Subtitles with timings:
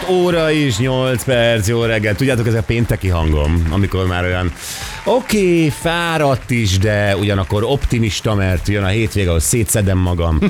[0.00, 2.14] 6 óra és 8 perc, jó reggel.
[2.14, 4.52] Tudjátok, ez a pénteki hangom, amikor már olyan
[5.04, 10.38] oké, okay, fáradt is, de ugyanakkor optimista, mert jön a hétvége, ahol szétszedem magam,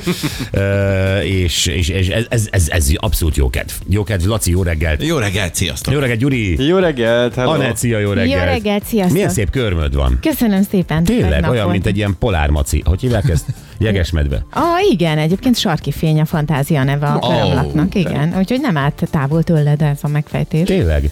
[0.50, 3.72] Ö, és, és, és ez, ez, ez, ez, abszolút jó kedv.
[3.88, 5.04] Jó kedv, Laci, jó reggelt.
[5.04, 5.92] Jó reggelt, sziasztok!
[5.92, 6.66] Jó reggelt, Gyuri.
[6.66, 7.50] Jó reggelt, hello.
[7.50, 8.40] Anett, szia, jó reggelt.
[8.40, 9.12] Jó reggelt, sziasztok!
[9.12, 10.18] Milyen szép körmöd van.
[10.22, 11.04] Köszönöm szépen.
[11.04, 11.72] Tényleg, olyan, volt.
[11.72, 12.82] mint egy ilyen polármaci.
[12.84, 13.44] Hogy hívják ezt?
[13.78, 14.44] Jegesmedve.
[14.50, 18.34] Ah, igen, egyébként sarki fény a fantázia neve a Ó, körömlaknak, igen.
[18.38, 20.66] Úgyhogy nem állt távol tőled ez a megfejtés.
[20.66, 21.10] Tényleg.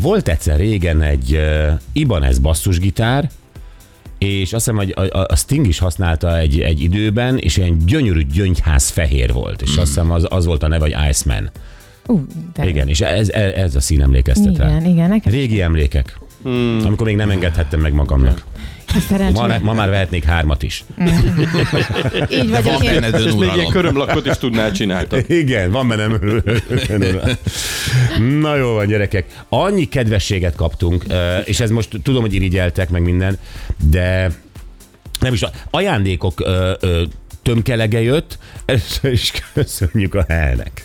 [0.00, 1.40] Volt egyszer régen egy
[1.92, 3.30] Ibanez basszusgitár,
[4.18, 7.78] és azt hiszem, hogy a, a- a Sting is használta egy, egy időben, és ilyen
[7.86, 11.50] gyönyörű gyöngyház fehér volt, és azt hiszem az, az volt a neve, hogy Iceman.
[12.06, 14.66] Ú, de Igen, és ez, ez, ez a szín emlékeztet rá.
[14.68, 16.18] Igen, igen, Régi emlékek.
[16.42, 16.78] Hmm.
[16.84, 18.44] Amikor még nem engedhettem meg magamnak.
[19.32, 20.84] Ma, ma már vehetnék hármat is.
[22.30, 23.02] Így Van vagyok én.
[23.02, 25.06] És még ilyen körömlakot is tudnál csinálni.
[25.42, 26.20] Igen, van bennem.
[28.40, 29.44] Na jó van, gyerekek.
[29.48, 31.04] Annyi kedvességet kaptunk,
[31.44, 33.38] és ez most tudom, hogy irigyeltek meg minden,
[33.90, 34.30] de
[35.20, 37.02] nem is, a- ajándékok ö, ö,
[37.50, 40.84] tömkelege jött, először is köszönjük a helnek.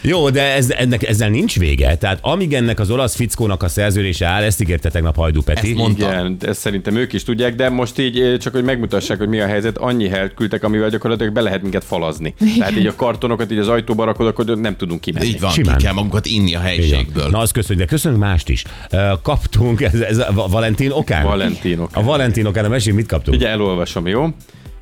[0.00, 1.96] Jó, de ez, ennek, ezzel nincs vége.
[1.96, 5.68] Tehát amíg ennek az olasz fickónak a szerződése áll, ezt ígérte tegnap Hajdú Peti.
[5.68, 6.06] Ezt mondta.
[6.08, 9.40] Igen, ezt szerintem ők is tudják, de most így eh, csak, hogy megmutassák, hogy mi
[9.40, 12.34] a helyzet, annyi helyet küldtek, amivel gyakorlatilag be lehet minket falazni.
[12.58, 15.26] Tehát így a kartonokat így az ajtóba rakod, akkor nem tudunk kimenni.
[15.26, 15.76] Így van, Simán.
[15.76, 16.62] ki kell magunkat inni a Igen.
[16.62, 17.28] helyiségből.
[17.28, 18.64] Na, azt köszönjük, de köszönjük mást is.
[18.90, 21.24] Ö, Kaptunk, ez, ez a Valentin okán?
[21.24, 22.02] Valentin okán.
[22.02, 23.36] A Valentin okán, a mesélj, mit kaptunk?
[23.36, 24.28] Ugye elolvasom, jó?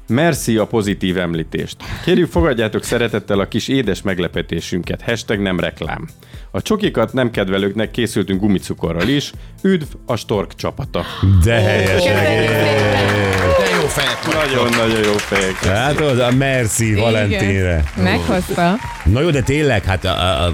[0.09, 1.77] Merci a pozitív említést.
[2.05, 5.03] Kérjük, fogadjátok szeretettel a kis édes meglepetésünket.
[5.03, 6.09] Hashtag nem reklám.
[6.51, 9.33] A csokikat nem kedvelőknek készültünk gumicukorral is.
[9.63, 11.05] Üdv a Stork csapata.
[11.45, 12.05] De helyes
[13.81, 14.35] jó fejek.
[14.35, 15.65] Nagyon-nagyon jó fejek.
[15.65, 17.85] Hát az a merci Valentinre.
[17.97, 18.75] Meghozta.
[19.05, 20.53] Na jó, de tényleg, hát a, a,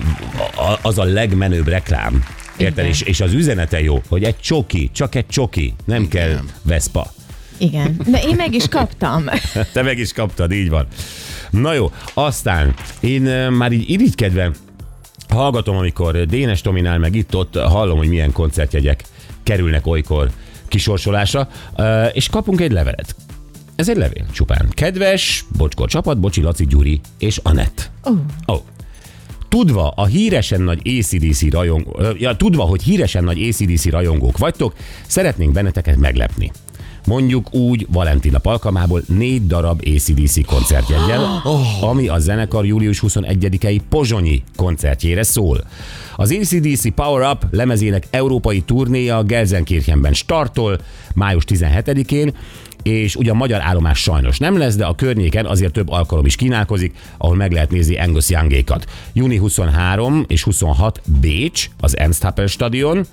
[0.56, 2.24] a, az a legmenőbb reklám.
[2.56, 2.86] Érted?
[2.86, 6.08] És, és az üzenete jó, hogy egy csoki, csak egy csoki, nem Igen.
[6.08, 7.13] kell Vespa.
[7.58, 8.00] Igen.
[8.06, 9.24] De én meg is kaptam.
[9.72, 10.86] Te meg is kaptad, így van.
[11.50, 13.22] Na jó, aztán én
[13.52, 14.50] már így irigykedve
[15.28, 19.04] hallgatom, amikor Dénes Tominál meg itt-ott hallom, hogy milyen koncertjegyek
[19.42, 20.30] kerülnek olykor
[20.68, 23.14] kisorsolásra, ö, és kapunk egy levelet.
[23.76, 24.68] Ez egy levél csupán.
[24.70, 27.90] Kedves Bocskor csapat, Bocsi, Laci, Gyuri és Anett.
[28.10, 28.12] Ó,
[28.46, 28.60] Oh.
[29.48, 34.74] Tudva a híresen nagy ACDC rajongó, ja, tudva, hogy híresen nagy ACDC rajongók vagytok,
[35.06, 36.50] szeretnénk benneteket meglepni.
[37.06, 41.20] Mondjuk úgy Valentin nap alkalmából négy darab ACDC koncertjegyen,
[41.90, 45.64] ami a zenekar július 21-i pozsonyi koncertjére szól.
[46.16, 50.80] Az ACDC Power Up lemezének európai turnéja Gelsenkirchenben startol
[51.14, 52.34] május 17-én,
[52.82, 56.36] és ugye a magyar állomás sajnos nem lesz, de a környéken azért több alkalom is
[56.36, 58.84] kínálkozik, ahol meg lehet nézni Angus Youngékat.
[59.12, 63.06] Júni 23 és 26 Bécs, az Ernst stadion,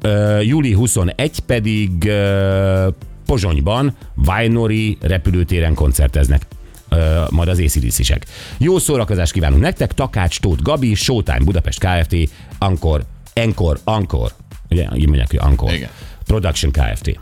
[0.00, 2.88] Ö, júli 21 pedig ö,
[3.26, 6.42] Pozsonyban, Vajnori repülőtéren koncerteznek
[6.88, 8.26] ö, majd az ACDC-sek.
[8.58, 12.16] Jó szórakozást kívánunk nektek, Takács, Tóth Gabi, Showtime Budapest Kft.,
[12.58, 14.32] Ankor, Enkor, Ankor,
[14.70, 15.72] ugye így mondják, hogy Ankor.
[15.72, 15.88] Igen.
[16.26, 17.18] Production Kft.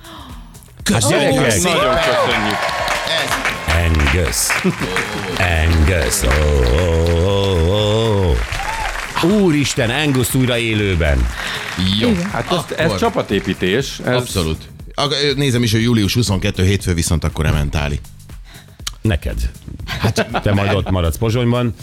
[0.82, 1.50] Köszönjük gyerekek!
[1.50, 1.76] szépen!
[1.76, 2.56] Nagyon köszönjük.
[3.84, 4.36] Angus.
[5.38, 6.22] Angus.
[6.22, 6.32] Oh,
[7.25, 8.36] oh, oh,
[9.22, 9.32] oh.
[9.32, 11.26] Úristen, Angus újra élőben.
[12.00, 12.12] Jó.
[12.32, 13.98] Hát ez, ez csapatépítés.
[14.04, 14.73] Ez Abszolút.
[15.37, 17.99] Nézem is, hogy július 22 hétfő viszont akkor ementáli.
[19.03, 19.51] Neked.
[19.86, 21.74] Hát, te majd ott maradsz Pozsonyban.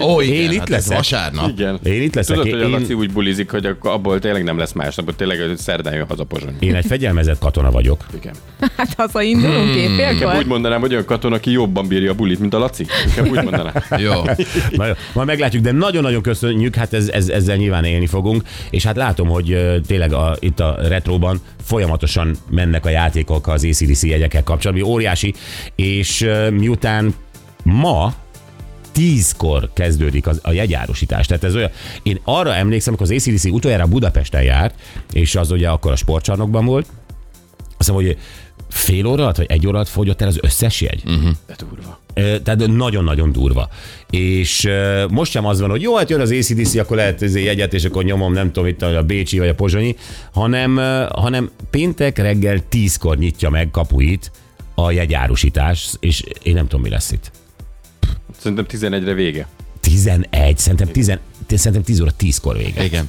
[0.00, 0.96] Ó, igen, Én itt hát leszek.
[0.96, 1.48] vasárnap.
[1.48, 1.78] Igen.
[1.82, 2.36] Én itt leszek.
[2.36, 5.16] Tudod, hogy a Én- Laci úgy bulizik, hogy akkor abból tényleg nem lesz másnap, hogy
[5.16, 6.56] tényleg hogy szerdán jön haza Pozsony.
[6.60, 8.06] Én egy fegyelmezett katona vagyok.
[8.14, 8.34] Igen.
[8.76, 10.44] hát hazaindulunk Inkább úgy évfélkor.
[10.44, 12.86] mondanám, hogy olyan katona, aki jobban bírja a bulit, mint a Laci.
[13.06, 13.72] Inkább úgy mondanám.
[13.96, 14.12] Jó.
[14.78, 18.84] Na jó, majd meglátjuk, de nagyon-nagyon köszönjük, hát ez, ez, ezzel nyilván élni fogunk, és
[18.84, 24.42] hát látom, hogy tényleg a, itt a retroban folyamatosan mennek a játékok az ACDC jegyekkel
[24.42, 25.34] kapcsolatban, óriási,
[25.74, 27.14] és miután
[27.62, 28.14] ma
[28.92, 31.26] tízkor kezdődik az, a jegyárusítás.
[31.26, 31.70] Tehát ez olyan,
[32.02, 34.74] én arra emlékszem, amikor az ACDC utoljára Budapesten járt,
[35.12, 36.86] és az ugye akkor a sportcsarnokban volt,
[37.78, 38.18] azt mondom, hogy
[38.74, 41.02] Fél óra alatt, vagy egy óra alatt fogyott el az összes jegy?
[41.06, 41.30] Uh-huh.
[41.46, 42.00] De durva.
[42.42, 43.68] Tehát nagyon-nagyon durva.
[44.10, 44.68] És
[45.10, 47.84] most sem az van, hogy jó, hát jön az ACDC, akkor lehet ez jegyet, és
[47.84, 49.96] akkor nyomom, nem tudom, itt a Bécsi vagy a Pozsonyi,
[50.32, 50.76] hanem,
[51.10, 54.30] hanem péntek reggel tízkor nyitja meg kapuit
[54.74, 57.30] a jegyárusítás, és én nem tudom, mi lesz itt.
[58.38, 59.46] Szerintem 11-re vége.
[59.80, 61.18] 11, szerintem 10,
[61.48, 62.84] szerintem 10 óra 10-kor vége.
[62.84, 63.08] Igen.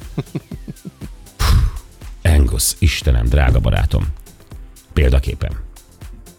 [2.22, 4.06] Angus, Istenem, drága barátom.
[5.00, 5.50] Példaképpen.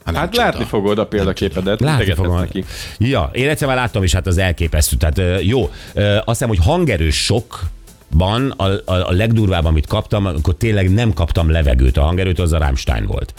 [0.05, 0.43] nem Hát csoda.
[0.45, 1.79] látni fogod a példaképedet.
[1.79, 2.39] Látni fogom.
[2.39, 2.63] neki.
[2.97, 4.95] Ja, én egyszer már láttam, és hát az elképesztő.
[4.95, 10.93] Tehát jó, azt hiszem, hogy hangerős sokban a, a, a legdurvább, amit kaptam, akkor tényleg
[10.93, 11.97] nem kaptam levegőt.
[11.97, 13.33] A hangerőt az a Rammstein volt.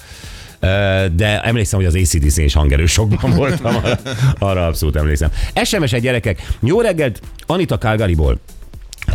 [1.15, 3.99] De emlékszem, hogy az ACDC és hangerős sokban voltam, arra,
[4.51, 5.31] arra abszolút emlékszem.
[5.65, 8.39] SMS egy gyerekek, jó reggelt, Anita Calgaryból.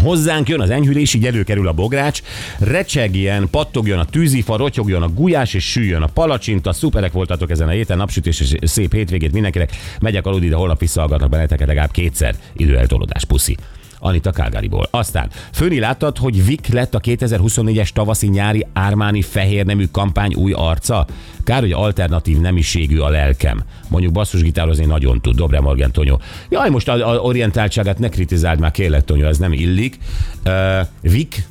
[0.04, 2.22] Hozzánk jön az enyhülés, így előkerül a bogrács,
[2.60, 6.74] recsegjen, pattogjon a tűzifa, rotyogjon a gulyás, és süljön a palacsinta.
[6.74, 9.72] Szuperek voltatok ezen a héten, napsütés és szép hétvégét mindenkinek.
[10.02, 12.36] Megyek aludni, de holnap visszahallgatnak benneteket legalább kétszer.
[12.54, 13.58] Időeltolódás, puszi.
[14.04, 14.88] Anita Calgaryból.
[14.92, 21.06] Aztán Főni láttad, hogy Vik lett a 2024-es tavaszi-nyári Ármáni fehér nemű kampány új arca?
[21.44, 23.64] Kár, hogy alternatív nemiségű a lelkem.
[23.90, 26.20] Mondjuk basszusgitározni nagyon tud, Dobre Morgan Tonyó.
[26.50, 29.98] Jaj, most a, a orientáltságát ne kritizáld már, kérlek Tonyó, ez nem illik.
[30.46, 31.48] Uh, Vik,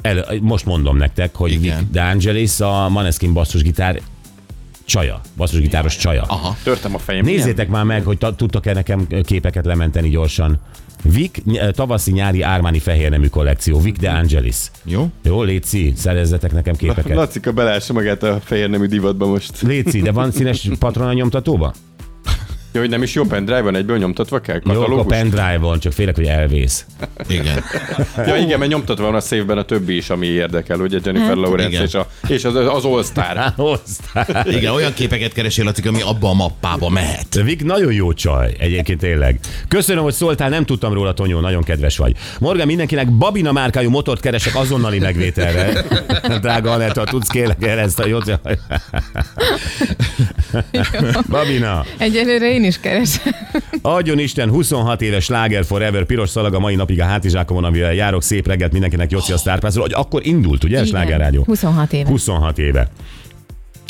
[0.00, 1.78] el, most mondom nektek, hogy Igen.
[1.78, 4.00] Vic De Angelis a Maneskin basszusgitár
[4.84, 6.22] csaja, basszusgitáros csaja.
[6.22, 6.56] Aha.
[6.62, 7.24] Törtem a fejem.
[7.24, 10.58] Nézzétek már meg, hogy ta- tudtok-e nekem képeket lementeni gyorsan.
[11.02, 13.80] Vik tavaszi-nyári Ármáni fehér nemű kollekció.
[13.80, 14.56] Vik De Angelis.
[14.84, 15.10] Jó?
[15.22, 17.16] Jó, Léci, szerezzetek nekem képeket.
[17.16, 19.62] Lacika belássa magát a fehér nemű divatba most.
[19.62, 21.74] Léci, de van színes patrona nyomtatóba?
[22.74, 24.60] Jó, hogy nem is jó pendrive van, egyből nyomtatva kell?
[24.64, 25.16] Jó, akkor Katalógus?
[25.16, 26.86] pendrive-on, csak félek, hogy elvész.
[27.28, 27.64] Igen.
[28.16, 31.68] Ja, igen, mert nyomtatva van a szévben a többi is, ami érdekel, ugye Jennifer Lawrence
[31.68, 31.82] igen.
[31.82, 33.54] és, a, és az, az All Star.
[34.56, 37.34] Igen, olyan képeket keresél, Laci, ami abba a mappába mehet.
[37.44, 39.38] Vik nagyon jó csaj, egyébként tényleg.
[39.68, 42.16] Köszönöm, hogy szóltál, nem tudtam róla, Tonyó, nagyon kedves vagy.
[42.40, 45.84] Morgan, mindenkinek Babina márkájú motort keresek azonnali megvételre.
[46.40, 48.40] Drága Anetta, tudsz kérlek erre ezt a jót?
[51.28, 53.32] Babina, Egyelőre én is keresem.
[53.82, 58.22] adjon Isten, 26 éves sláger forever, piros szalag a mai napig a hátizsákomon, amivel járok
[58.22, 61.42] szép reggelt mindenkinek Joci a sztárpászról, hogy akkor indult, ugye, a slágerrádió?
[61.44, 62.08] 26 éve.
[62.08, 62.88] 26 éve.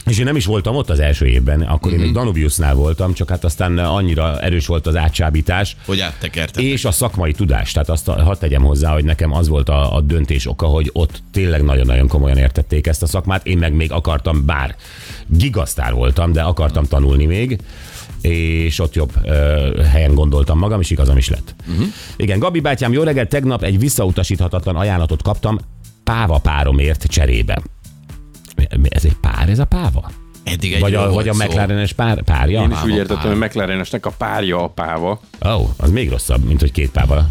[0.07, 3.29] És én nem is voltam ott az első évben, akkor én még Danubiusnál voltam, csak
[3.29, 6.63] hát aztán annyira erős volt az átsábítás, Hogy áttekertek.
[6.63, 7.73] és a szakmai tudás.
[7.73, 10.91] Tehát azt a- hadd tegyem hozzá, hogy nekem az volt a, a döntés oka, hogy
[10.93, 13.47] ott tényleg nagyon-nagyon komolyan értették ezt a szakmát.
[13.47, 14.77] Én meg még akartam, bár
[15.27, 17.59] gigasztár voltam, de akartam tanulni még
[18.21, 21.55] és ott jobb ö, helyen gondoltam magam, és igazam is lett.
[21.69, 21.87] Uh-huh.
[22.17, 25.59] Igen, Gabi bátyám, jó reggel, tegnap egy visszautasíthatatlan ajánlatot kaptam
[26.05, 27.63] páva páromért cserébe.
[28.89, 30.11] Ez egy pár, ez a páva?
[30.45, 32.63] Eddig egy Vagy a, vagy a McLarenes pár, párja?
[32.63, 35.21] Én is úgy értettem, hogy McLarenesnek a párja a páva.
[35.47, 37.25] Ó, oh, az még rosszabb, mint hogy két páva.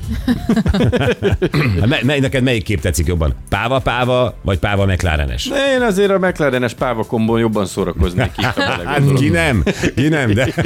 [1.80, 3.34] Hát me, me, neked melyik kép tetszik jobban?
[3.50, 5.46] Páva, páva, vagy páva McLarenes?
[5.48, 8.46] De én azért a McLarenes páva kombon jobban szórakoznék itt,
[8.86, 9.64] Hát ki nem,
[9.96, 10.54] ki nem, de...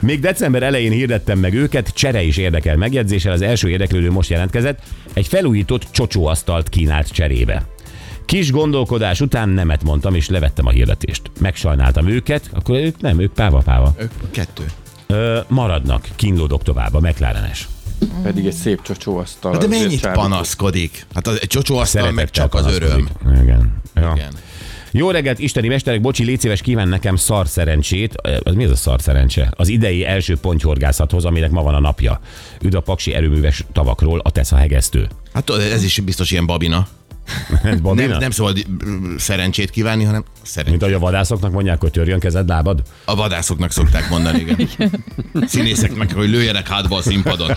[0.00, 4.78] Még december elején hirdettem meg őket, csere is érdekel megjegyzéssel, az első érdeklődő most jelentkezett,
[5.12, 7.62] egy felújított csocsóasztalt kínált cserébe.
[8.26, 11.22] Kis gondolkodás után nemet mondtam, és levettem a hirdetést.
[11.40, 13.94] Megsajnáltam őket, akkor ők nem, ők páva-páva.
[13.98, 14.64] Ők Kettő.
[15.06, 17.68] Ö, maradnak, kínlódok tovább, a McLarenes.
[18.22, 19.52] Pedig egy szép csocsóasztal.
[19.52, 20.20] Hát de mennyit csábító.
[20.20, 21.06] panaszkodik?
[21.14, 23.08] Hát az, egy csocsóasztal meg csak az öröm.
[23.42, 23.82] Igen.
[23.94, 24.12] Ja.
[24.16, 24.32] Igen.
[24.90, 28.14] Jó reggelt, isteni mesterek, bocsi, légy szíves, kíván nekem szar szerencsét.
[28.42, 29.52] Az mi az a szar szerencse?
[29.56, 32.20] Az idei első pontyhorgászathoz, aminek ma van a napja.
[32.62, 35.08] Üdv a paksi erőműves tavakról, a Tesza hegesztő.
[35.32, 36.86] Hát ez is biztos ilyen babina.
[37.82, 38.66] Nem, nem szabad
[39.18, 40.70] szerencsét kívánni, hanem szerencsét.
[40.70, 42.82] Mint ahogy a vadászoknak mondják, hogy törjön kezed, lábad.
[43.04, 45.04] A vadászoknak szokták mondani, igen.
[45.46, 47.50] Színészeknek, hogy lőjenek hátba a színpadon.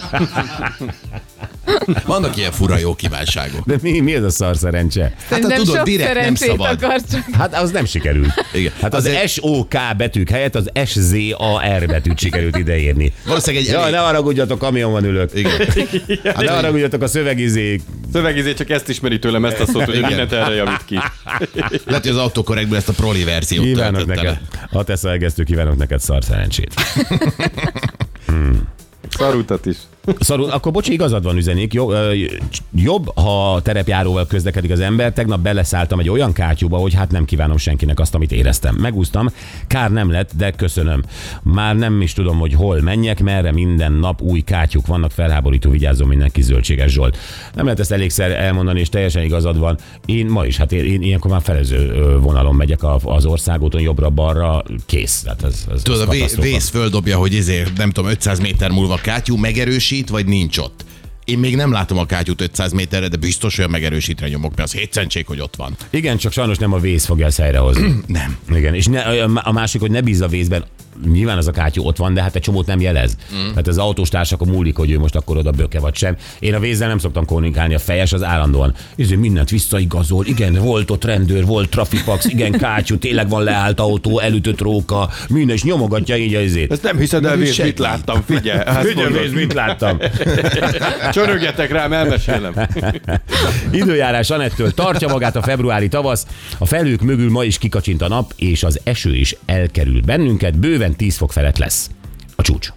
[2.05, 3.65] Vannak ilyen fura jó kívánságok.
[3.65, 5.01] De mi, mi ez a szar szerencse?
[5.01, 6.69] Hát Szerintem tudod, direkt nem szabad.
[6.83, 7.23] akar csak.
[7.31, 8.33] Hát az nem sikerült.
[8.53, 8.71] Igen.
[8.81, 13.13] Hát az, Az egy- SOK betűk helyett az SZAR betűt sikerült ideírni.
[13.25, 13.93] Valószínűleg egy Ja, elég...
[13.93, 15.29] ne haragudjatok, kamionban ülök.
[15.33, 15.51] Igen.
[16.23, 17.81] Hát ne haragudjatok a szövegizék.
[18.13, 20.07] Szövegizé csak ezt ismeri tőlem, ezt a szót, hogy Igen.
[20.07, 20.95] mindent erre javít ki.
[21.85, 24.37] Lehet, hogy az autokorrektből ezt a proli verziót Kívánok neked,
[24.71, 26.73] ha teszel egesztő, kívánok neked szar szerencsét.
[29.17, 29.75] Szarutat is.
[30.19, 31.73] Szarul, akkor bocsi, igazad van üzenik.
[31.73, 31.93] Jobb,
[32.75, 35.13] jobb, ha terepjáróval közlekedik az ember.
[35.13, 38.75] Tegnap beleszálltam egy olyan kátyúba, hogy hát nem kívánom senkinek azt, amit éreztem.
[38.75, 39.27] Megúsztam,
[39.67, 41.03] kár nem lett, de köszönöm.
[41.43, 46.07] Már nem is tudom, hogy hol menjek, merre minden nap új kátyúk vannak, felháborító, vigyázzon
[46.07, 47.17] mindenki zöldséges Zsolt.
[47.53, 49.77] Nem lehet ezt elégszer elmondani, és teljesen igazad van.
[50.05, 55.21] Én ma is, hát én, én ilyenkor már felező vonalon megyek az országúton, jobbra-balra, kész.
[55.21, 58.99] Tehát ez, ez, Tudod, ez a vész földobja, hogy ezért, nem tudom, 500 méter múlva
[59.01, 60.85] kátyú megerősít, vagy nincs ott.
[61.25, 64.75] Én még nem látom a kátyút 500 méterre, de biztos olyan megerősítre nyomok, mert az
[64.75, 65.75] hétszentség, hogy ott van.
[65.89, 67.95] Igen, csak sajnos nem a vész fogja ezt helyrehozni.
[68.07, 68.37] Nem.
[68.49, 70.65] Igen, és ne, a másik, hogy ne bízz a vészben,
[71.05, 73.17] nyilván az a kátyú ott van, de hát egy csomót nem jelez.
[73.35, 73.49] Mm.
[73.49, 76.15] Tehát az autós társakon múlik, hogy ő most akkor oda böke vagy sem.
[76.39, 78.73] Én a vézzel nem szoktam kommunikálni, a fejes az állandóan.
[78.95, 84.19] És mindent visszaigazol, igen, volt ott rendőr, volt trafipax, igen, kátyú, tényleg van leállt autó,
[84.19, 86.71] elütött róka, minden, és nyomogatja így az izét.
[86.71, 87.63] Ezt nem hiszed el, segít.
[87.63, 88.59] mit láttam, figyelj.
[88.65, 89.13] Azt Figyelj.
[89.13, 89.97] Vész, mit láttam?
[91.11, 92.53] Csörögjetek rám, elmesélem.
[93.71, 96.25] Időjárás Anettől tartja magát a februári tavasz,
[96.57, 100.88] a felők mögül ma is kikacsint a nap, és az eső is elkerül bennünket, bőven
[100.95, 101.89] 10 fok felett lesz
[102.35, 102.73] a csúcs.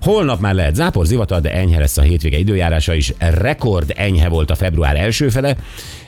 [0.00, 3.12] Holnap már lehet zápor, zivatar, de enyhe lesz a hétvége időjárása is.
[3.18, 5.56] Rekord enyhe volt a február első fele.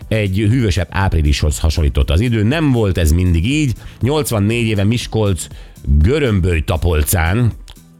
[0.08, 2.42] Egy hűvösebb áprilishoz hasonlított az idő.
[2.42, 3.72] Nem volt ez mindig így.
[4.00, 5.46] 84 éve Miskolc
[5.84, 7.52] Görömböly Tapolcán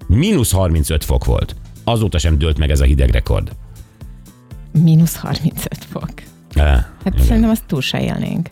[0.07, 1.57] mínusz 35 fok volt.
[1.85, 3.50] Azóta sem dőlt meg ez a hideg rekord.
[4.83, 6.11] Mínusz 35 fok.
[6.55, 7.25] Eh, Hát igen.
[7.25, 8.49] szerintem azt túl se élnénk.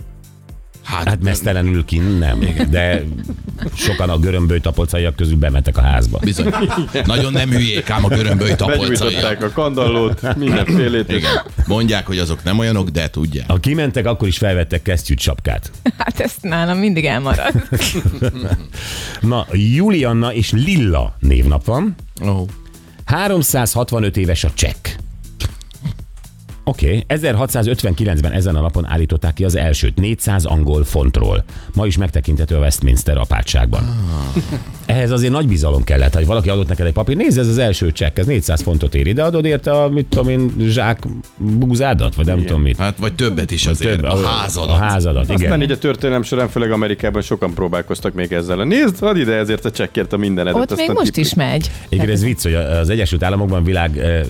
[0.95, 2.39] Hát, Hát mesztelenül kint nem,
[2.71, 3.03] de
[3.75, 6.19] sokan a görömböly tapolcaiak közül bementek a házba.
[6.19, 6.55] bizony.
[7.05, 9.43] Nagyon nem hülyék ám a görömböly tapolcaiak.
[9.43, 11.09] A kandallót, mindenfélét.
[11.13, 11.33] Igen.
[11.67, 13.49] Mondják, hogy azok nem olyanok, de tudják.
[13.51, 15.71] Ha kimentek, akkor is felvettek kesztyűt sapkát.
[15.99, 17.53] Hát ezt nálam mindig elmarad.
[19.21, 21.95] Na, Julianna és Lilla névnap van.
[22.21, 22.49] Oh.
[23.05, 24.89] 365 éves a csekk.
[26.67, 27.19] Oké, okay.
[27.19, 31.45] 1659-ben ezen a napon állították ki az elsőt 400 angol fontról.
[31.75, 33.83] Ma is megtekinthető a Westminster apátságban.
[34.87, 37.93] Ehhez azért nagy bizalom kellett, hogy valaki adott neked egy papír, nézd, ez az első
[37.93, 40.99] csekk, ez 400 fontot ér, ide adod érte a, mit tudom én, zsák
[41.37, 42.77] búzádat, vagy nem tudom mit.
[42.77, 44.01] Hát vagy többet is azért.
[44.01, 44.69] Több, a házadat.
[44.69, 45.43] A házadat, igen.
[45.43, 48.65] Aztán így a történelem során, főleg Amerikában sokan próbálkoztak még ezzel.
[48.65, 50.61] Nézd, add ide ezért a csekkért a mindenedet.
[50.61, 51.71] Ott még most is megy.
[51.89, 54.23] Igen, ez vicc, hogy az Egyesült Államokban világ eh,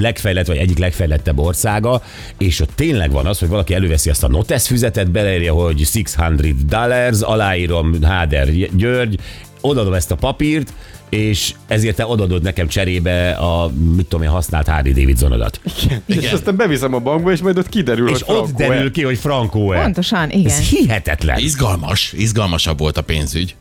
[0.00, 1.38] legfejlett, vagy egyik legfejlettebb
[1.74, 2.02] országa,
[2.38, 6.54] és ott tényleg van az, hogy valaki előveszi azt a notes füzetet, beleírja, hogy 600
[6.66, 9.18] dollars, aláírom Háder György,
[9.60, 10.72] odadom ezt a papírt,
[11.08, 15.60] és ezért te odadod nekem cserébe a, mit tudom én, használt Harley Davidsonodat.
[16.06, 19.18] És aztán beviszem a bankba, és majd ott kiderül, És hogy ott derül ki, hogy
[19.18, 19.82] Frankó-e.
[19.82, 20.50] Pontosan, igen.
[20.50, 21.38] Ez hihetetlen.
[21.38, 23.54] Izgalmas, izgalmasabb volt a pénzügy.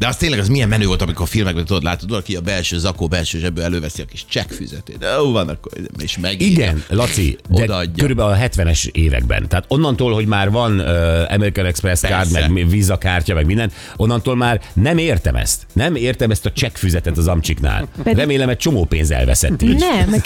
[0.00, 3.06] De az tényleg az milyen menő volt, amikor filmekben tudod, látod, aki a belső zakó,
[3.08, 4.98] belső zsebből előveszi a kis csekkfüzetét.
[4.98, 6.40] De jó van, akkor és meg.
[6.40, 7.92] Igen, Laci, de Odaadja.
[8.02, 9.48] körülbelül a 70-es években.
[9.48, 10.86] Tehát onnantól, hogy már van uh,
[11.32, 12.48] American Express Persze.
[12.48, 15.66] meg Visa kártya, meg minden, onnantól már nem értem ezt.
[15.72, 17.88] Nem értem ezt a csekkfüzetet az amcsiknál.
[18.02, 19.78] Pedig- Remélem, egy csomó pénz elveszett így.
[19.78, 20.24] Nem, meg.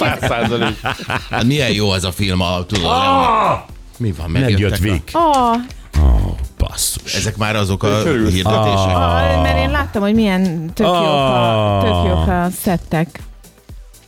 [1.30, 3.58] Hát milyen jó az a film, a, tudod, ah!
[3.98, 5.10] Mi van, Megjött megjöttek a- Vik.
[5.12, 5.56] Oh,
[6.02, 7.14] Oh, basszus.
[7.14, 8.96] Ezek már azok a hirdetések.
[8.96, 13.22] oh, mert én láttam, hogy milyen tök jók a, tök jók a szettek.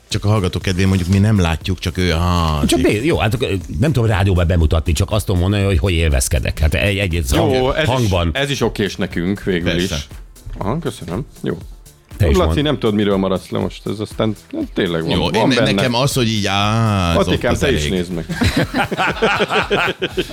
[0.09, 2.13] Csak a hallgatók kedvéért mondjuk mi nem látjuk, csak ő.
[2.13, 3.49] Ah, Csak nézd, jó, hát akkor
[3.81, 6.59] nem tudom rádióban bemutatni, csak azt tudom mondani, hogy hogy élvezkedek.
[6.59, 8.31] Hát egy, egy, egy Jó, hang, ez hangban.
[8.35, 9.95] is, ez is okés nekünk végül Persze.
[9.97, 10.09] is.
[10.59, 11.27] Aha, köszönöm.
[11.43, 11.59] Jó.
[12.17, 12.63] Te is Laci, mondd.
[12.63, 15.73] nem tudod, miről maradsz le most, ez aztán hát tényleg van, Jó, van én, benne.
[15.73, 17.93] nekem az, hogy így, á, ott Atikám, az te is elég.
[17.93, 18.27] nézd meg.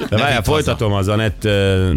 [0.10, 1.48] De várjál, folytatom az Anett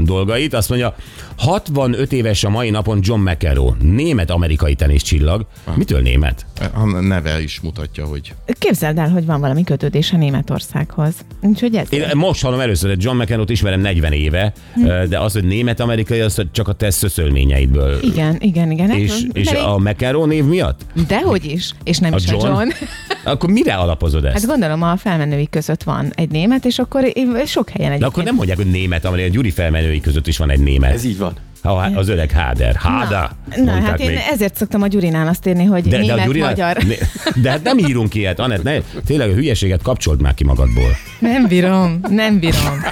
[0.05, 0.55] dolgait.
[0.55, 0.95] Azt mondja,
[1.37, 5.47] 65 éves a mai napon John McEnroe, német-amerikai teniszcsillag.
[5.75, 6.47] Mitől német?
[6.75, 11.15] A neve is mutatja, hogy Képzeld el, hogy van valami kötődése Németországhoz.
[11.41, 11.93] Úgyhogy ez.
[11.93, 14.53] Én most hallom először, hogy John McEnroe-t ismerem 40 éve,
[14.85, 17.99] ö, de az, hogy német-amerikai, az csak a te szöszölményeidből.
[18.03, 18.89] Igen, igen, igen.
[18.89, 20.81] Hát, És, és a McEnroe név miatt?
[21.07, 22.69] Dehogy is, és nem A is a John?
[23.27, 24.35] Akkor mire alapozod ezt?
[24.35, 27.13] Hát gondolom a felmenői között van egy német, és akkor
[27.47, 27.99] sok helyen egy.
[27.99, 30.93] De akkor nem mondják, hogy német, amerikai, Gyuri felmenői között is van egy német.
[30.93, 31.33] Ez így van.
[31.63, 32.75] Ha, az öreg Háder.
[32.75, 33.31] Háda.
[33.57, 34.19] Na, mondták hát én még.
[34.31, 36.77] ezért szoktam a Gyurinál azt írni, hogy De, de a német, Gyuri, magyar.
[36.77, 36.95] Ne,
[37.43, 40.91] de hát nem írunk ilyet, Anett, ne, tényleg a hülyességet kapcsold már ki magadból.
[41.19, 42.83] Nem bírom, nem bírom.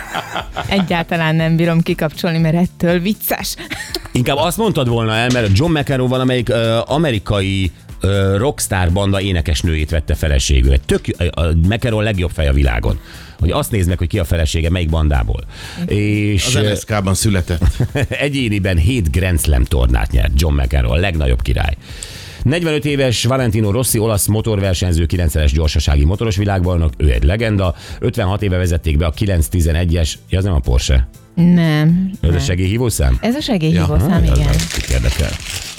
[0.69, 3.57] Egyáltalán nem bírom kikapcsolni, mert ettől vicces.
[4.13, 7.84] Inkább azt mondtad volna el, mert John McEnroe valamelyik uh, amerikai uh,
[8.37, 10.73] rockstar banda énekesnőjét vette feleségül.
[10.73, 11.41] Egy tök, a
[11.95, 12.99] a legjobb fej a világon.
[13.39, 15.45] Hogy azt nézd meg, hogy ki a felesége, melyik bandából.
[15.87, 17.77] És az NSZK-ban született.
[18.09, 21.77] egyéniben 7 Grand Slam tornát nyert John McEnroe, a legnagyobb király.
[22.43, 27.75] 45 éves Valentino Rossi, olasz motorversenyző, 9-es gyorsasági motoros világbajnok, ő egy legenda.
[27.99, 31.09] 56 éve vezették be a 911-es, ja, az nem a Porsche.
[31.35, 32.11] Nem.
[32.21, 32.41] Ez a nem.
[32.43, 33.19] segélyhívószám?
[33.21, 34.49] Ez a segélyhívószám, Ah, az igen.
[34.49, 35.31] az, kit érdekel.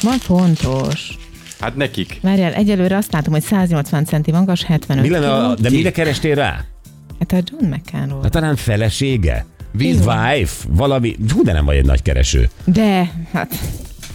[0.01, 1.17] Van fontos.
[1.65, 2.19] Hát nekik.
[2.21, 6.35] Várjál, egyelőre azt látom, hogy 180 centi magas, 75 Mi lenne, a, de mire kerestél
[6.35, 6.63] rá?
[7.19, 9.45] Hát a John McCann Hát talán felesége?
[9.71, 10.05] Víz.
[10.05, 10.65] Wife?
[10.69, 12.49] Valami, hú, de nem vagy egy nagy kereső.
[12.65, 13.55] De, hát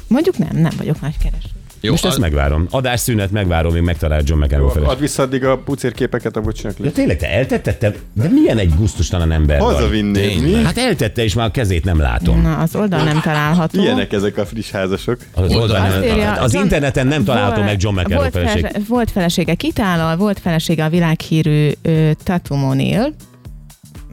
[0.09, 1.50] mondjuk nem, nem vagyok nagy kereső.
[1.81, 2.67] Jó, Most ezt a- megvárom.
[2.71, 4.87] Adásszünet megvárom, még megtalál John McEnroe.
[4.87, 6.77] Add vissza addig a pucérképeket a bocsinak.
[6.79, 7.77] De tényleg, te eltetted?
[7.77, 9.61] Te, de milyen egy gusztustalan ember
[9.91, 10.11] mi?
[10.13, 10.65] Tényleg.
[10.65, 12.43] Hát eltette, és már a kezét nem látom.
[12.43, 13.83] Na, az oldal nem található.
[13.83, 15.19] Ilyenek ezek a friss házasok.
[15.35, 18.61] Az, Oldal- Azt írja, az John- interneten nem található meg John McEnroe volt, feleség.
[18.67, 21.71] fele- volt felesége Kitállal, volt felesége a világhírű
[22.25, 23.15] Tatumonil, mert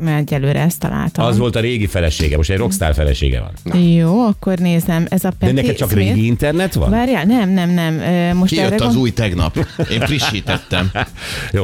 [0.06, 1.26] egyelőre ezt találtam.
[1.26, 3.82] Az volt a régi felesége, most egy rockstar felesége van.
[3.82, 6.08] Jó, akkor nézem, ez a De Peti neked csak Smith.
[6.08, 6.90] régi internet van?
[6.90, 7.94] Várjál, nem, nem, nem.
[8.38, 9.68] Most erre Kijött az gond- új tegnap.
[9.92, 10.92] Én frissítettem.
[11.52, 11.64] Jó.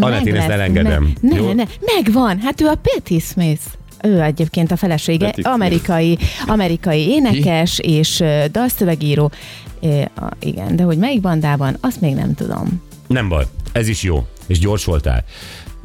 [0.00, 1.12] Anett, én ezt elengedem.
[1.20, 1.46] Ne, Jó?
[1.46, 1.64] ne, ne,
[1.96, 2.38] megvan.
[2.40, 3.62] Hát ő a Patti Smith.
[4.02, 9.30] Ő egyébként a felesége, amerikai, amerikai énekes és ö, dalszövegíró.
[9.80, 12.82] É, a, igen, de hogy melyik bandában, azt még nem tudom.
[13.06, 15.24] Nem baj, ez is jó, és gyors voltál.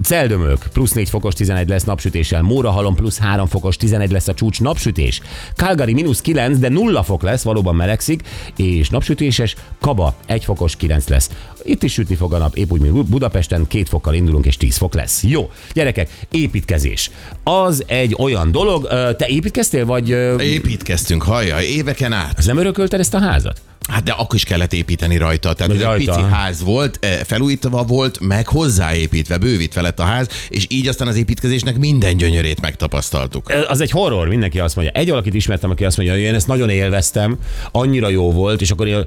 [0.03, 4.61] Celdömök, plusz 4 fokos 11 lesz napsütéssel, Mórahalom plusz 3 fokos 11 lesz a csúcs
[4.61, 5.21] napsütés,
[5.55, 8.21] Calgary mínusz 9, de 0 fok lesz, valóban melegszik,
[8.55, 11.29] és napsütéses, Kaba 1 fokos 9 lesz.
[11.63, 14.77] Itt is sütni fog a nap, épp úgy, mint Budapesten, 2 fokkal indulunk, és 10
[14.77, 15.23] fok lesz.
[15.23, 17.11] Jó, gyerekek, építkezés.
[17.43, 18.87] Az egy olyan dolog,
[19.17, 22.37] te építkeztél, vagy Építkeztünk, hallja, éveken át.
[22.37, 23.61] az nem örökölted ezt a házat?
[23.87, 25.53] Hát de akkor is kellett építeni rajta.
[25.53, 26.35] Tehát ez egy rajta, pici aha.
[26.35, 31.15] ház volt, eh, felújítva volt, meg hozzáépítve, bővítve lett a ház, és így aztán az
[31.15, 33.51] építkezésnek minden gyönyörét megtapasztaltuk.
[33.67, 34.93] az egy horror, mindenki azt mondja.
[34.93, 37.37] Egy valakit ismertem, aki azt mondja, hogy én ezt nagyon élveztem,
[37.71, 39.03] annyira jó volt, és akkor én,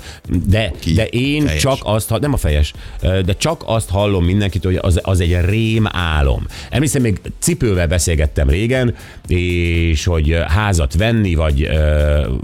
[0.46, 0.92] de, Ki?
[0.92, 1.60] de én Fejes.
[1.60, 5.86] csak azt, nem a fejes, de csak azt hallom mindenkitől, hogy az, az egy rém
[5.92, 6.46] álom.
[6.70, 8.94] Emlékszem, még cipővel beszélgettem régen,
[9.26, 11.68] és hogy házat venni, vagy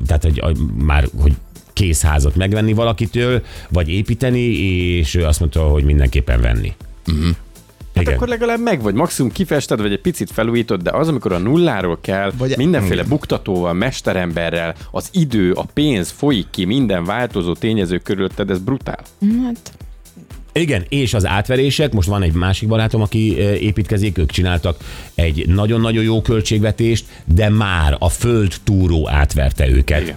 [0.07, 1.33] tehát, hogy már, hogy
[1.77, 6.73] kész házat megvenni valakitől, vagy építeni, és ő azt mondta, hogy mindenképpen venni.
[7.07, 7.27] Uh-huh.
[7.95, 11.39] Hát akkor legalább meg vagy, maximum kifested, vagy egy picit felújítod, de az, amikor a
[11.39, 17.99] nulláról kell, Vagy- mindenféle buktatóval, mesteremberrel, az idő, a pénz folyik ki minden változó tényező
[17.99, 19.01] körülötted, ez brutál.
[19.45, 19.73] Hát,
[20.53, 24.77] Igen, és az átverések, most van egy másik barátom, aki ö, építkezik, ők csináltak
[25.15, 30.01] egy nagyon-nagyon jó költségvetést, de már a föld túró átverte őket.
[30.01, 30.17] Igen.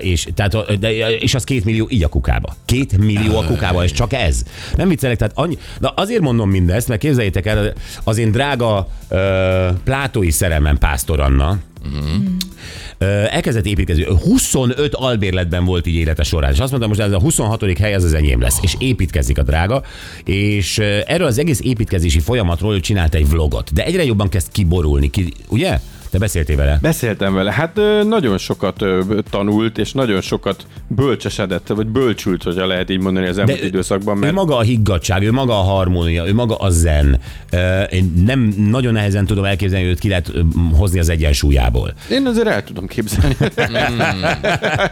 [0.00, 2.56] És, tehát, de, és az két millió így a kukába.
[2.64, 4.42] Két millió a kukába, és csak ez.
[4.76, 7.72] Nem viccelek, tehát annyi, na azért mondom mindezt, mert képzeljétek el,
[8.04, 9.18] az én drága uh,
[9.84, 11.58] plátói szerelmem Pásztor Anna,
[12.98, 14.04] Ö, elkezdett építkezni.
[14.04, 17.78] 25 albérletben volt így élete során, és azt mondtam, most ez a 26.
[17.78, 19.82] hely, ez az enyém lesz, és építkezik a drága,
[20.24, 24.52] és ö, erről az egész építkezési folyamatról ő csinált egy vlogot, de egyre jobban kezd
[24.52, 25.80] kiborulni, ki, ugye?
[26.12, 26.78] Te beszéltél vele?
[26.82, 28.84] Beszéltem vele, hát nagyon sokat
[29.30, 34.16] tanult, és nagyon sokat bölcsesedett, vagy bölcsült, hogyha lehet így mondani az elmúlt ő- időszakban,
[34.16, 37.20] Ő mert maga a higgadság, ő maga a harmónia, ő maga a zen.
[37.90, 40.32] Én nem nagyon nehezen tudom elképzelni, hogy őt ki lehet
[40.72, 41.94] hozni az egyensúlyából.
[42.10, 43.36] én azért el tudom képzelni.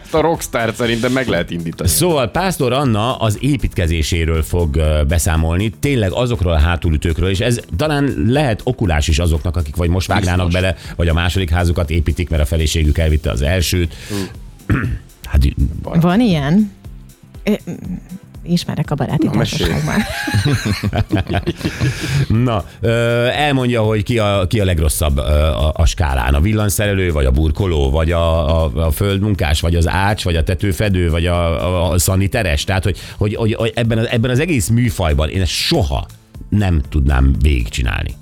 [0.03, 1.89] Ezt a rockstar szerintem meg lehet indítani.
[1.89, 8.61] Szóval Pásztor Anna az építkezéséről fog beszámolni, tényleg azokról a hátulütőkről, és ez talán lehet
[8.65, 10.63] okulás is azoknak, akik vagy most vágnának Biztos.
[10.63, 13.95] bele, vagy a második házukat építik, mert a feleségük elvitte az elsőt.
[15.25, 15.45] Hát
[16.01, 16.73] van ilyen?
[18.43, 19.95] Ismerek a baráti Na, társaságban.
[22.45, 22.65] Na,
[23.31, 26.35] elmondja, hogy ki a, ki a legrosszabb a, a skálán.
[26.35, 30.43] A villanszerelő, vagy a burkoló, vagy a, a, a földmunkás, vagy az ács, vagy a
[30.43, 32.65] tetőfedő, vagy a, a, a szaniteres.
[32.65, 36.07] Tehát, hogy, hogy, hogy, hogy ebben, az, ebben az egész műfajban én ezt soha
[36.49, 38.15] nem tudnám végigcsinálni.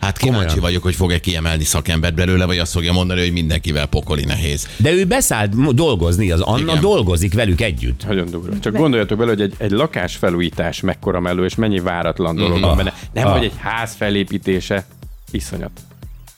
[0.00, 0.60] Hát kíváncsi Komolyan.
[0.60, 4.68] vagyok, hogy fog-e kiemelni szakembert belőle, vagy azt fogja mondani, hogy mindenkivel pokoli nehéz.
[4.76, 6.80] De ő beszállt dolgozni, az Anna Igen.
[6.80, 8.06] dolgozik velük együtt.
[8.06, 8.58] Nagyon durva.
[8.58, 12.76] Csak gondoljatok bele, hogy egy, egy lakás felújítás mekkora melő, és mennyi váratlan dolog van
[12.76, 12.94] benne.
[13.12, 13.32] Nem, Ah.
[13.32, 14.86] hogy egy ház felépítése.
[15.30, 15.70] Iszonyat.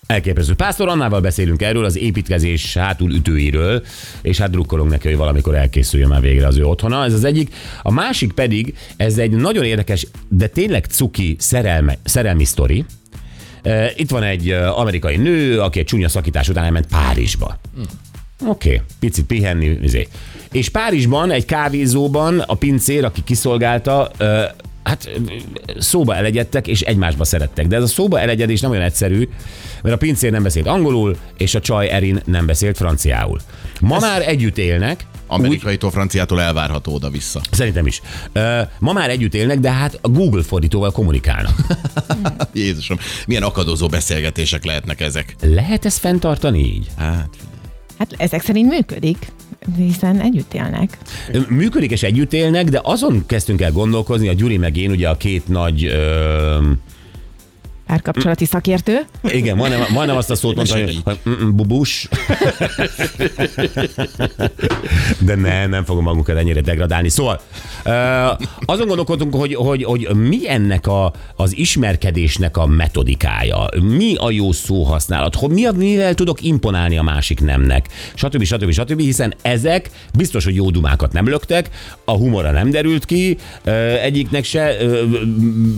[0.06, 0.54] Elképesztő.
[0.54, 3.82] Pásztor Annával beszélünk erről, az építkezés hátul ütőiről,
[4.22, 7.04] és hát drukkolunk neki, hogy valamikor elkészüljön már végre az ő otthona.
[7.04, 7.54] Ez az egyik.
[7.82, 12.84] A másik pedig, ez egy nagyon érdekes, de tényleg cuki szerelme, szerelmi sztori.
[13.96, 17.60] Itt van egy amerikai nő, aki egy csúnya szakítás után elment Párizsba.
[18.46, 18.80] Oké, okay.
[19.00, 19.78] picit pihenni.
[19.82, 20.08] Izé.
[20.52, 24.10] És Párizsban, egy kávézóban a pincér, aki kiszolgálta,
[24.82, 25.10] hát
[25.78, 27.66] szóba elegyedtek, és egymásba szerettek.
[27.66, 29.28] De ez a szóba elegyedés nem olyan egyszerű,
[29.82, 33.40] mert a pincér nem beszélt angolul, és a csaj Erin nem beszélt franciául.
[33.80, 37.40] Ma már együtt élnek, Amerikaitól, franciától elvárható oda-vissza.
[37.50, 38.02] Szerintem is.
[38.78, 41.54] Ma már együtt élnek, de hát a Google fordítóval kommunikálnak.
[42.52, 45.36] Jézusom, milyen akadozó beszélgetések lehetnek ezek.
[45.40, 46.86] Lehet ezt fenntartani így?
[46.96, 47.28] Hát,
[47.98, 49.32] Hát ezek szerint működik,
[49.76, 50.98] hiszen együtt élnek.
[51.48, 55.16] Működik és együtt élnek, de azon kezdtünk el gondolkozni, a Gyuri meg én, ugye a
[55.16, 55.84] két nagy...
[55.84, 56.70] Ö,
[57.90, 59.00] Párkapcsolati szakértő.
[59.22, 61.18] igen, majdnem, majdnem azt a szót mondta, hogy, hogy
[61.54, 62.08] bubus.
[65.18, 67.08] De ne, nem fogom magunkat ennyire degradálni.
[67.08, 67.40] Szóval
[68.64, 74.52] azon gondolkodunk, hogy, hogy, hogy mi ennek a, az ismerkedésnek a metodikája, mi a jó
[74.52, 78.42] szóhasználat, hogy mi a, mivel tudok imponálni a másik nemnek, stb.
[78.42, 78.70] stb.
[78.70, 79.00] stb.
[79.00, 81.70] hiszen ezek biztos, hogy jó dumákat nem löktek,
[82.04, 83.36] a humora nem derült ki,
[84.02, 84.76] egyiknek se,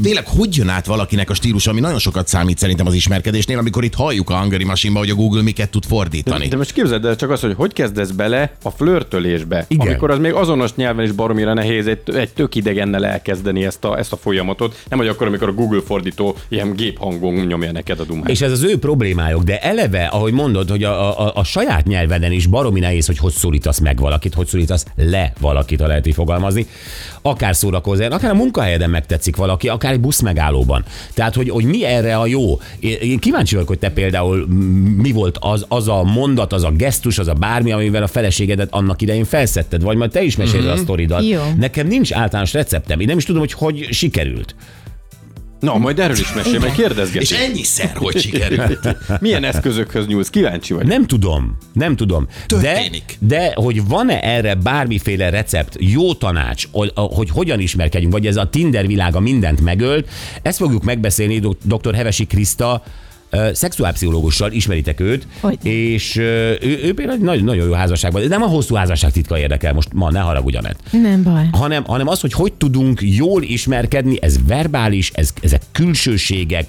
[0.03, 3.85] tényleg hogy jön át valakinek a stílus, ami nagyon sokat számít szerintem az ismerkedésnél, amikor
[3.85, 6.49] itt halljuk a Hungary machine hogy a Google miket tud fordítani.
[6.49, 9.87] De most képzeld el csak azt, hogy hogy kezdesz bele a flörtölésbe, Igen.
[9.87, 13.99] amikor az még azonos nyelven is baromira nehéz egy, egy tök idegennel elkezdeni ezt a,
[13.99, 14.83] ezt a folyamatot.
[14.89, 18.29] Nem, hogy akkor, amikor a Google fordító ilyen géphangon nyomja neked a dumát.
[18.29, 22.33] És ez az ő problémájuk, de eleve, ahogy mondod, hogy a, a, a saját nyelveden
[22.33, 26.15] is baromi nehéz, hogy hogy szólítasz meg valakit, hogy szólítasz le valakit, ha lehet így
[26.15, 26.67] fogalmazni.
[27.23, 30.85] Akár szórakozol, akár a munkahelyeden megtetszik valaki, akár egy busz megállóban.
[31.15, 32.61] Tehát, hogy, hogy mi erre a jó.
[32.81, 34.47] Én kíváncsi vagyok, hogy te például
[34.97, 38.69] mi volt az, az a mondat, az a gesztus, az a bármi, amivel a feleségedet
[38.71, 41.27] annak idején felszetted, vagy majd te is meséled a sztoridat.
[41.27, 41.41] Jó.
[41.59, 44.55] Nekem nincs általános receptem, én nem is tudom, hogy hogy sikerült.
[45.63, 47.31] Na, majd erről is mesél, És kérdezgetés.
[47.31, 48.97] ennyiszer, hogy sikerült.
[49.21, 50.31] Milyen eszközökhöz nyúlsz?
[50.31, 50.87] Kíváncsi vagy.
[50.87, 52.27] Nem tudom, nem tudom.
[52.47, 53.17] Történik.
[53.19, 58.37] De, de hogy van-e erre bármiféle recept, jó tanács, hogy, hogy hogyan ismerkedjünk, vagy ez
[58.37, 60.09] a Tinder világa mindent megölt,
[60.43, 61.95] ezt fogjuk megbeszélni dr.
[61.95, 62.83] Hevesi Kriszta,
[63.53, 65.59] szexuálpszichológussal, ismeritek őt, Hogy?
[65.67, 69.39] és ő, ő például egy nagyon, nagyon jó házasságban, de nem a hosszú házasság titka
[69.39, 71.49] érdekel, most ma ne haragudj, Anett Nem baj.
[71.53, 76.67] hanem, hanem az, hogy hogy tudunk jól ismerkedni, ez verbális, ez, ezek külsőségek,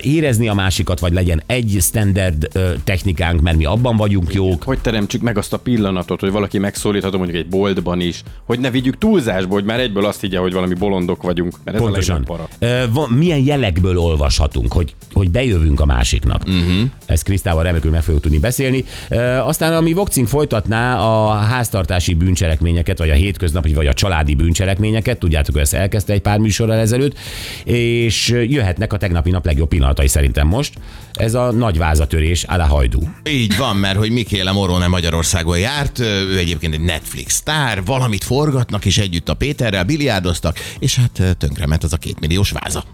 [0.00, 2.48] érezni a másikat, vagy legyen egy standard
[2.84, 4.62] technikánk, mert mi abban vagyunk jók.
[4.62, 8.70] Hogy teremtsük meg azt a pillanatot, hogy valaki megszólítható mondjuk egy boltban is, hogy ne
[8.70, 12.24] vigyük túlzásba, hogy már egyből azt higgye, hogy valami bolondok vagyunk, mert ez Pontosan.
[12.24, 12.48] a para.
[12.92, 15.30] Van, milyen jelekből olvashatunk, hogy, hogy
[15.62, 16.42] bejövünk a másiknak.
[16.46, 16.90] Uh-huh.
[17.06, 18.84] Ezt Krisztával remekül meg fogjuk tudni beszélni.
[19.08, 25.18] E, aztán ami Vokcink folytatná a háztartási bűncselekményeket, vagy a hétköznapi, vagy a családi bűncselekményeket,
[25.18, 27.18] tudjátok, hogy ezt elkezdte egy pár műsorral ezelőtt,
[27.64, 30.74] és jöhetnek a tegnapi nap legjobb pillanatai szerintem most.
[31.12, 33.00] Ez a nagy vázatörés, Ala Hajdú.
[33.28, 38.24] Így van, mert hogy Mikéle Moró nem Magyarországon járt, ő egyébként egy Netflix sztár, valamit
[38.24, 42.84] forgatnak, és együtt a Péterrel biliárdoztak, és hát tönkrement az a két milliós váza.